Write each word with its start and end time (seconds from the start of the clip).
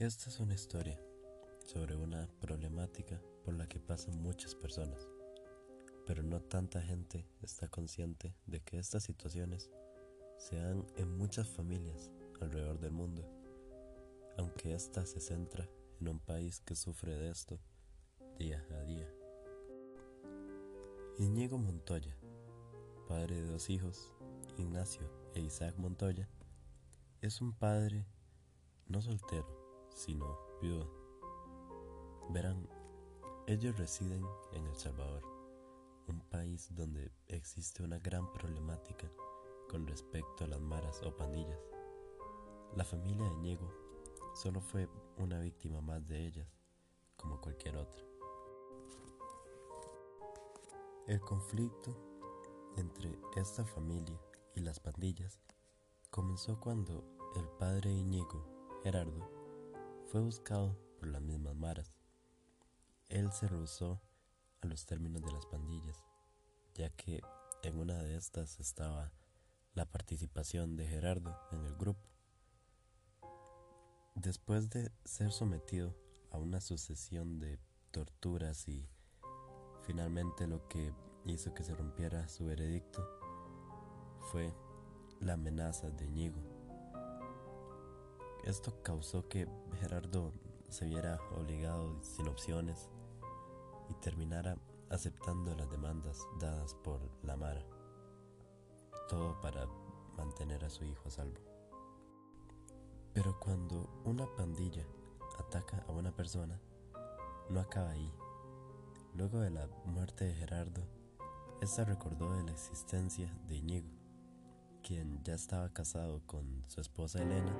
Esta 0.00 0.30
es 0.30 0.40
una 0.40 0.54
historia 0.54 0.98
sobre 1.66 1.94
una 1.94 2.26
problemática 2.40 3.20
por 3.44 3.52
la 3.52 3.68
que 3.68 3.78
pasan 3.78 4.22
muchas 4.22 4.54
personas, 4.54 5.06
pero 6.06 6.22
no 6.22 6.40
tanta 6.40 6.80
gente 6.80 7.28
está 7.42 7.68
consciente 7.68 8.34
de 8.46 8.62
que 8.62 8.78
estas 8.78 9.02
situaciones 9.02 9.68
se 10.38 10.56
dan 10.56 10.86
en 10.96 11.18
muchas 11.18 11.50
familias 11.50 12.10
alrededor 12.40 12.80
del 12.80 12.92
mundo, 12.92 13.30
aunque 14.38 14.72
esta 14.72 15.04
se 15.04 15.20
centra 15.20 15.68
en 16.00 16.08
un 16.08 16.18
país 16.18 16.62
que 16.62 16.76
sufre 16.76 17.14
de 17.18 17.28
esto 17.28 17.60
día 18.38 18.66
a 18.70 18.82
día. 18.84 19.14
Iñigo 21.18 21.58
Montoya, 21.58 22.16
padre 23.06 23.42
de 23.42 23.48
dos 23.48 23.68
hijos, 23.68 24.14
Ignacio 24.56 25.02
e 25.34 25.42
Isaac 25.42 25.76
Montoya, 25.76 26.26
es 27.20 27.42
un 27.42 27.52
padre 27.52 28.06
no 28.88 29.02
soltero, 29.02 29.59
sino 29.94 30.38
viudo. 30.60 30.88
Verán, 32.30 32.68
ellos 33.46 33.76
residen 33.76 34.24
en 34.52 34.66
El 34.66 34.76
Salvador, 34.76 35.22
un 36.06 36.20
país 36.28 36.74
donde 36.74 37.10
existe 37.28 37.82
una 37.82 37.98
gran 37.98 38.32
problemática 38.32 39.10
con 39.68 39.86
respecto 39.86 40.44
a 40.44 40.48
las 40.48 40.60
maras 40.60 41.02
o 41.02 41.16
pandillas. 41.16 41.58
La 42.76 42.84
familia 42.84 43.28
de 43.28 43.36
Ñego 43.36 43.68
solo 44.34 44.60
fue 44.60 44.88
una 45.16 45.40
víctima 45.40 45.80
más 45.80 46.06
de 46.06 46.26
ellas, 46.26 46.48
como 47.16 47.40
cualquier 47.40 47.76
otra. 47.76 48.04
El 51.06 51.20
conflicto 51.20 51.96
entre 52.76 53.18
esta 53.36 53.64
familia 53.64 54.20
y 54.54 54.60
las 54.60 54.78
pandillas 54.78 55.40
comenzó 56.10 56.60
cuando 56.60 57.04
el 57.34 57.48
padre 57.58 57.90
Iñigo, 57.90 58.44
Gerardo, 58.82 59.39
fue 60.10 60.20
buscado 60.20 60.76
por 60.98 61.06
las 61.06 61.22
mismas 61.22 61.54
maras. 61.54 61.94
Él 63.08 63.30
se 63.32 63.46
rehusó 63.46 64.02
a 64.60 64.66
los 64.66 64.84
términos 64.84 65.22
de 65.22 65.30
las 65.30 65.46
pandillas, 65.46 66.02
ya 66.74 66.90
que 66.90 67.20
en 67.62 67.78
una 67.78 68.02
de 68.02 68.16
estas 68.16 68.58
estaba 68.58 69.12
la 69.74 69.84
participación 69.84 70.76
de 70.76 70.88
Gerardo 70.88 71.38
en 71.52 71.64
el 71.64 71.76
grupo. 71.76 72.08
Después 74.16 74.68
de 74.70 74.90
ser 75.04 75.30
sometido 75.30 75.96
a 76.32 76.38
una 76.38 76.60
sucesión 76.60 77.38
de 77.38 77.60
torturas 77.92 78.68
y 78.68 78.88
finalmente 79.86 80.48
lo 80.48 80.66
que 80.66 80.92
hizo 81.24 81.54
que 81.54 81.62
se 81.62 81.76
rompiera 81.76 82.28
su 82.28 82.46
veredicto 82.46 83.06
fue 84.32 84.52
la 85.20 85.34
amenaza 85.34 85.88
de 85.88 86.08
Ñigo. 86.08 86.49
Esto 88.44 88.82
causó 88.82 89.28
que 89.28 89.46
Gerardo 89.80 90.32
se 90.70 90.86
viera 90.86 91.20
obligado 91.36 92.02
sin 92.02 92.26
opciones 92.26 92.88
y 93.90 93.94
terminara 93.94 94.56
aceptando 94.88 95.54
las 95.54 95.70
demandas 95.70 96.26
dadas 96.40 96.74
por 96.82 97.00
la 97.22 97.36
Mara. 97.36 97.62
Todo 99.08 99.38
para 99.42 99.66
mantener 100.16 100.64
a 100.64 100.70
su 100.70 100.84
hijo 100.84 101.08
a 101.08 101.10
salvo. 101.10 101.40
Pero 103.12 103.38
cuando 103.38 103.90
una 104.04 104.26
pandilla 104.36 104.86
ataca 105.38 105.84
a 105.86 105.92
una 105.92 106.12
persona, 106.12 106.58
no 107.50 107.60
acaba 107.60 107.90
ahí. 107.90 108.10
Luego 109.14 109.40
de 109.40 109.50
la 109.50 109.66
muerte 109.84 110.24
de 110.24 110.34
Gerardo, 110.34 110.82
esta 111.60 111.84
recordó 111.84 112.32
de 112.36 112.44
la 112.44 112.52
existencia 112.52 113.30
de 113.48 113.56
Iñigo, 113.56 113.90
quien 114.82 115.22
ya 115.24 115.34
estaba 115.34 115.68
casado 115.72 116.22
con 116.26 116.64
su 116.68 116.80
esposa 116.80 117.20
Elena 117.20 117.54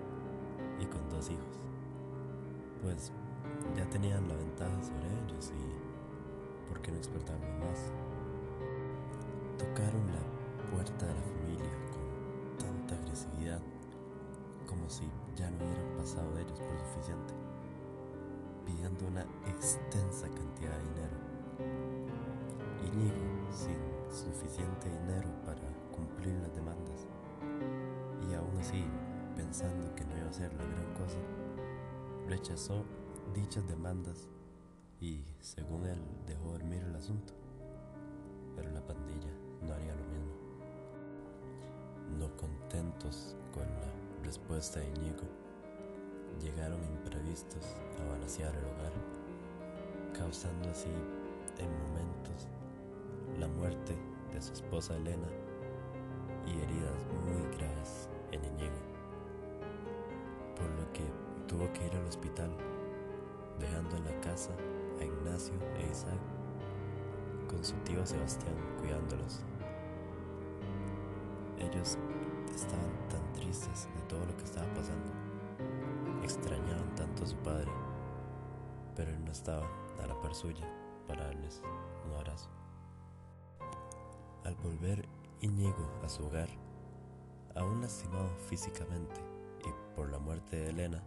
y 0.80 0.86
con 0.86 1.08
dos 1.10 1.30
hijos, 1.30 1.58
pues 2.82 3.12
ya 3.76 3.88
tenían 3.90 4.26
la 4.28 4.34
ventaja 4.34 4.82
sobre 4.82 5.06
ellos 5.06 5.52
y 5.54 6.68
¿por 6.68 6.80
qué 6.80 6.90
no 6.90 6.98
explotarlo 6.98 7.46
más? 7.58 7.92
Tocaron 9.58 10.06
la 10.08 10.70
puerta 10.70 11.06
de 11.06 11.14
la 11.14 11.20
familia 11.20 11.70
con 11.92 12.58
tanta 12.58 12.94
agresividad 12.96 13.60
como 14.66 14.88
si 14.88 15.04
ya 15.36 15.50
no 15.50 15.64
hubieran 15.64 15.96
pasado 15.98 16.34
de 16.34 16.42
ellos 16.42 16.60
por 16.60 16.78
suficiente, 16.78 17.34
pidiendo 18.64 19.06
una 19.06 19.22
extensa 19.46 20.28
cantidad 20.28 20.76
de 20.76 20.84
dinero 20.84 21.30
Iñigo 22.84 23.52
sin 23.52 23.76
suficiente 24.10 24.88
dinero 24.88 25.28
para 25.44 25.60
cumplir 25.92 26.34
las 26.40 26.54
demandas 26.54 27.06
y 28.28 28.34
aún 28.34 28.56
así 28.58 28.84
pensando 29.40 29.94
que 29.94 30.04
no 30.04 30.18
iba 30.18 30.28
a 30.28 30.32
ser 30.32 30.52
la 30.52 30.64
gran 30.64 30.92
cosa, 30.92 31.18
rechazó 32.28 32.84
dichas 33.34 33.66
demandas 33.66 34.28
y 35.00 35.24
según 35.40 35.86
él 35.86 35.98
dejó 36.26 36.50
dormir 36.50 36.82
el 36.82 36.94
asunto. 36.94 37.32
Pero 38.54 38.70
la 38.70 38.82
pandilla 38.86 39.32
no 39.62 39.72
haría 39.72 39.94
lo 39.94 40.04
mismo. 40.04 40.34
No 42.18 42.36
contentos 42.36 43.34
con 43.54 43.62
la 43.62 44.22
respuesta 44.22 44.80
de 44.80 44.88
Iñigo, 44.88 45.24
llegaron 46.42 46.84
imprevistos 46.84 47.64
a 47.98 48.12
balancear 48.12 48.54
el 48.54 48.64
hogar, 48.64 48.92
causando 50.18 50.68
así 50.68 50.92
en 51.58 51.70
momentos 51.88 52.46
la 53.38 53.48
muerte 53.48 53.96
de 54.34 54.42
su 54.42 54.52
esposa 54.52 54.96
Elena 54.96 55.28
y 56.46 56.50
heridas 56.50 57.06
muy 57.24 57.49
tuvo 61.60 61.72
que 61.74 61.86
ir 61.86 61.94
al 61.94 62.06
hospital, 62.06 62.50
dejando 63.58 63.94
en 63.96 64.04
la 64.06 64.20
casa 64.22 64.50
a 64.98 65.04
Ignacio 65.04 65.52
e 65.76 65.90
Isaac 65.90 66.18
con 67.50 67.62
su 67.62 67.74
tío 67.84 68.06
Sebastián 68.06 68.54
cuidándolos. 68.80 69.44
Ellos 71.58 71.98
estaban 72.54 72.90
tan 73.10 73.32
tristes 73.34 73.88
de 73.94 74.02
todo 74.08 74.24
lo 74.24 74.34
que 74.38 74.44
estaba 74.44 74.66
pasando, 74.72 75.12
extrañaban 76.22 76.94
tanto 76.94 77.24
a 77.24 77.26
su 77.26 77.36
padre, 77.36 77.70
pero 78.96 79.10
él 79.10 79.22
no 79.22 79.30
estaba 79.30 79.66
a 80.02 80.06
la 80.06 80.18
par 80.22 80.34
suya 80.34 80.66
para 81.06 81.26
darles 81.26 81.60
un 82.06 82.14
abrazo. 82.14 82.48
Al 84.44 84.54
volver 84.54 85.06
Iñigo 85.42 85.90
a 86.02 86.08
su 86.08 86.24
hogar, 86.24 86.48
aún 87.54 87.82
lastimado 87.82 88.30
físicamente 88.48 89.20
y 89.66 89.94
por 89.94 90.10
la 90.10 90.18
muerte 90.18 90.56
de 90.56 90.70
Elena, 90.70 91.02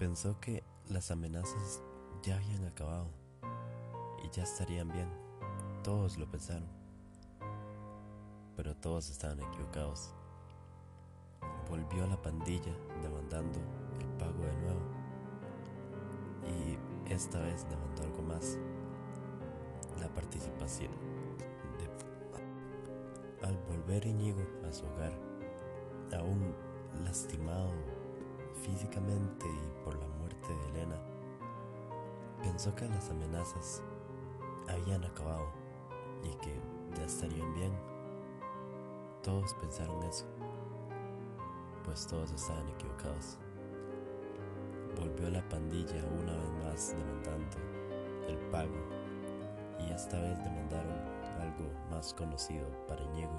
pensó 0.00 0.40
que 0.40 0.64
las 0.88 1.10
amenazas 1.10 1.82
ya 2.22 2.36
habían 2.36 2.64
acabado 2.64 3.10
y 4.24 4.30
ya 4.30 4.44
estarían 4.44 4.90
bien. 4.90 5.06
Todos 5.84 6.16
lo 6.16 6.26
pensaron, 6.26 6.66
pero 8.56 8.74
todos 8.74 9.10
estaban 9.10 9.40
equivocados. 9.40 10.14
Volvió 11.68 12.04
a 12.04 12.06
la 12.06 12.20
pandilla 12.20 12.74
demandando 13.02 13.60
el 14.00 14.06
pago 14.16 14.42
de 14.42 14.56
nuevo 14.56 14.80
y 16.48 17.12
esta 17.12 17.38
vez 17.38 17.68
demandó 17.68 18.02
algo 18.02 18.22
más, 18.22 18.56
la 20.00 20.08
participación 20.14 20.90
al 23.42 23.56
volver 23.68 24.06
Iñigo 24.06 24.42
a 24.66 24.72
su 24.72 24.86
hogar, 24.86 25.12
aún 26.12 26.54
lastimado 27.04 27.99
físicamente 28.70 29.46
y 29.46 29.84
por 29.84 29.94
la 29.96 30.06
muerte 30.06 30.48
de 30.48 30.68
Elena, 30.70 30.96
pensó 32.42 32.74
que 32.74 32.88
las 32.88 33.10
amenazas 33.10 33.82
habían 34.68 35.04
acabado 35.04 35.48
y 36.22 36.30
que 36.36 36.54
ya 36.96 37.04
estarían 37.04 37.52
bien. 37.54 37.72
Todos 39.22 39.54
pensaron 39.54 40.02
eso, 40.04 40.26
pues 41.84 42.06
todos 42.06 42.30
estaban 42.32 42.68
equivocados. 42.68 43.38
Volvió 44.98 45.30
la 45.30 45.46
pandilla 45.48 46.04
una 46.20 46.36
vez 46.36 46.50
más 46.64 46.96
demandando 46.96 47.56
el 48.28 48.36
pago 48.50 48.74
y 49.80 49.92
esta 49.92 50.20
vez 50.20 50.38
demandaron 50.44 50.98
algo 51.40 51.70
más 51.90 52.14
conocido 52.14 52.66
para 52.86 53.04
Ñego, 53.12 53.38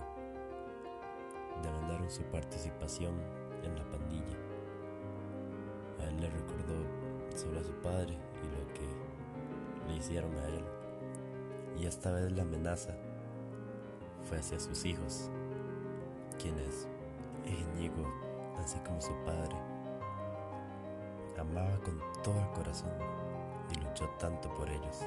demandaron 1.63 2.09
su 2.09 2.21
participación 2.23 3.13
en 3.63 3.75
la 3.75 3.89
pandilla. 3.89 4.50
Le 6.21 6.29
recordó 6.29 6.85
sobre 7.35 7.63
su 7.63 7.73
padre 7.81 8.13
y 8.13 8.47
lo 8.47 8.73
que 8.73 9.89
le 9.89 9.97
hicieron 9.97 10.33
a 10.37 10.47
él. 10.47 10.63
Y 11.81 11.85
esta 11.85 12.11
vez 12.11 12.31
la 12.31 12.43
amenaza 12.43 12.95
fue 14.29 14.37
hacia 14.37 14.59
sus 14.59 14.85
hijos, 14.85 15.29
quienes 16.39 16.87
Ñego, 17.77 18.07
así 18.63 18.77
como 18.85 19.01
su 19.01 19.11
padre, 19.25 19.57
amaba 21.37 21.77
con 21.79 21.99
todo 22.23 22.39
el 22.39 22.49
corazón 22.51 22.91
y 23.71 23.79
luchó 23.83 24.07
tanto 24.19 24.53
por 24.55 24.69
ellos 24.69 25.03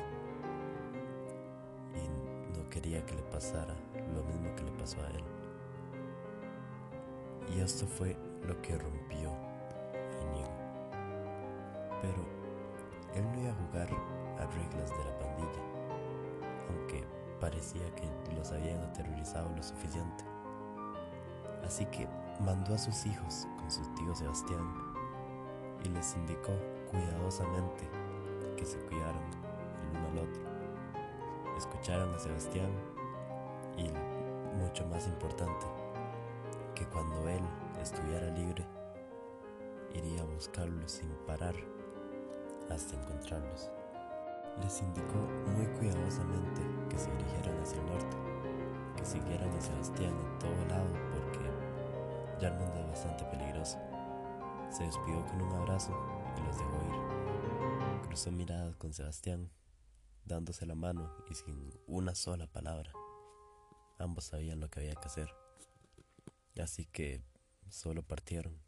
quería 2.75 3.07
que 3.07 3.15
le 3.15 3.23
pasara 3.23 3.73
lo 4.13 4.25
mismo 4.25 4.53
que 4.57 4.65
le 4.65 4.73
pasó 4.73 5.01
a 5.01 5.09
él. 5.11 5.25
Y 7.57 7.61
esto 7.61 7.87
fue 7.87 8.17
lo 8.47 8.61
que 8.63 8.77
rompió. 8.77 9.44
Pero 12.05 12.23
él 13.15 13.25
no 13.33 13.41
iba 13.41 13.51
a 13.51 13.55
jugar 13.55 13.89
a 14.39 14.47
reglas 14.47 14.91
de 14.91 15.05
la 15.05 15.19
pandilla, 15.19 15.63
aunque 16.69 17.03
parecía 17.41 17.95
que 17.95 18.35
los 18.35 18.53
habían 18.53 18.83
aterrorizado 18.83 19.49
lo 19.57 19.63
suficiente. 19.63 20.25
Así 21.65 21.87
que 21.87 22.07
mandó 22.41 22.75
a 22.75 22.79
sus 22.79 23.07
hijos 23.07 23.47
con 23.57 23.71
su 23.71 23.83
tío 23.95 24.15
Sebastián 24.15 24.75
y 25.83 25.89
les 25.89 26.15
indicó 26.15 26.53
cuidadosamente 26.91 27.89
que 28.59 28.67
se 28.67 28.77
cuidaran 28.81 29.23
el 29.81 29.99
uno 29.99 30.09
al 30.09 30.19
otro, 30.29 30.43
escucharan 31.57 32.13
a 32.13 32.19
Sebastián 32.19 32.71
y, 33.79 33.89
mucho 34.59 34.87
más 34.89 35.07
importante, 35.07 35.67
que 36.75 36.85
cuando 36.87 37.27
él 37.31 37.43
estuviera 37.81 38.29
libre, 38.29 38.67
iría 39.95 40.21
a 40.21 40.25
buscarlos 40.27 40.93
sin 40.93 41.09
parar 41.27 41.55
hasta 42.71 42.97
encontrarlos. 42.97 43.71
Les 44.63 44.81
indicó 44.81 45.19
muy 45.57 45.67
cuidadosamente 45.79 46.63
que 46.89 46.99
se 46.99 47.11
dirigieran 47.13 47.61
hacia 47.61 47.81
el 47.81 47.87
norte, 47.87 48.17
que 48.97 49.05
siguieran 49.05 49.51
a 49.51 49.61
Sebastián 49.61 50.15
en 50.15 50.39
todo 50.39 50.65
lado 50.69 50.91
porque 51.13 51.41
Yarmond 52.41 52.77
es 52.77 52.87
bastante 52.89 53.25
peligroso. 53.25 53.79
Se 54.71 54.85
despidió 54.85 55.25
con 55.27 55.43
un 55.43 55.53
abrazo 55.53 55.93
y 56.37 56.41
los 56.43 56.59
dejó 56.59 56.77
ir. 56.85 58.03
Cruzó 58.07 58.31
miradas 58.31 58.77
con 58.77 58.93
Sebastián, 58.93 59.51
dándose 60.25 60.67
la 60.67 60.75
mano 60.75 61.13
y 61.31 61.35
sin 61.35 61.71
una 61.87 62.15
sola 62.15 62.47
palabra. 62.47 62.93
Ambos 63.99 64.25
sabían 64.25 64.61
lo 64.61 64.69
que 64.69 64.81
había 64.81 64.95
que 64.95 65.07
hacer. 65.07 65.29
Así 66.61 66.87
que 66.87 67.23
solo 67.69 68.03
partieron. 68.03 68.64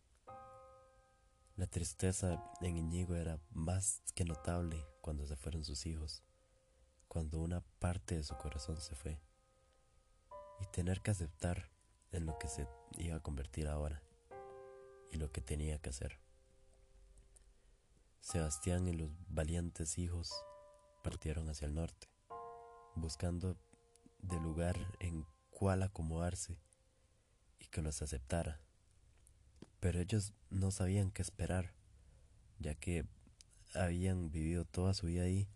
La 1.57 1.67
tristeza 1.67 2.39
en 2.61 2.77
Iñigo 2.77 3.15
era 3.15 3.41
más 3.51 4.03
que 4.15 4.27
notable 4.27 4.85
cuando 5.01 5.25
se 5.25 5.37
fueron 5.37 5.65
sus 5.65 5.87
hijos, 5.87 6.23
cuando 7.09 7.39
una 7.39 7.63
parte 7.79 8.15
de 8.15 8.23
su 8.23 8.37
corazón 8.37 8.79
se 8.79 8.95
fue, 8.95 9.19
y 10.61 10.67
tener 10.67 11.01
que 11.01 11.13
aceptar 11.13 11.71
en 12.13 12.27
lo 12.27 12.39
que 12.39 12.49
se 12.49 12.69
iba 12.99 13.17
a 13.17 13.23
convertir 13.23 13.69
ahora 13.69 14.03
y 15.11 15.17
lo 15.17 15.33
que 15.33 15.41
tenía 15.41 15.79
que 15.79 15.89
hacer. 15.89 16.21
Sebastián 18.21 18.87
y 18.87 18.93
los 18.93 19.09
valientes 19.27 19.97
hijos 19.97 20.35
partieron 21.03 21.49
hacia 21.49 21.69
el 21.69 21.75
norte, 21.75 22.09
buscando 22.97 23.57
de 24.19 24.39
lugar 24.41 24.77
en 25.01 25.25
cual 25.49 25.83
acomodarse 25.83 26.59
y 27.59 27.67
que 27.69 27.81
los 27.81 28.03
aceptara. 28.03 28.61
Pero 29.81 30.01
ellos 30.01 30.33
no 30.51 30.71
sabían 30.71 31.11
qué 31.11 31.23
esperar, 31.23 31.75
ya 32.59 32.75
que 32.75 33.05
habían 33.75 34.31
vivido 34.31 34.65
toda 34.65 34.95
su 34.95 35.07
vida 35.07 35.25
ahí 35.25 35.49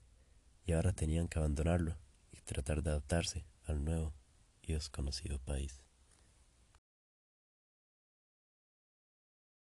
y 0.66 0.72
ahora 0.72 0.92
tenían 0.92 1.28
que 1.28 1.38
abandonarlo 1.38 1.96
y 2.32 2.40
tratar 2.42 2.82
de 2.82 2.90
adaptarse 2.90 3.44
al 3.64 3.84
nuevo 3.84 4.14
y 4.62 4.72
desconocido 4.72 5.38
país. 5.38 5.82